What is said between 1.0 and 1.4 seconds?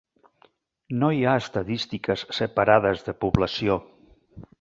No hi ha